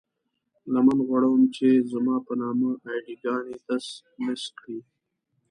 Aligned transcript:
لمن 0.73 0.97
غوړوم 1.07 1.41
چې 1.55 1.67
زما 1.91 2.15
په 2.27 2.33
نامه 2.41 2.69
اې 2.85 2.95
ډي 3.05 3.15
ګانې 3.23 3.55
تس 3.65 3.85
نس 4.25 4.43
کړئ. 4.57 4.79